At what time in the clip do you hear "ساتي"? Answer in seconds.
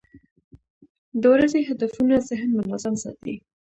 3.03-3.35